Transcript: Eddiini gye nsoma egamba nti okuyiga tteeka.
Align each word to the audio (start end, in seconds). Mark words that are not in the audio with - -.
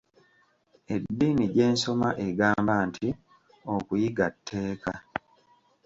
Eddiini 0.95 1.45
gye 1.53 1.65
nsoma 1.73 2.09
egamba 2.27 2.73
nti 2.87 3.07
okuyiga 3.73 4.25
tteeka. 4.33 4.93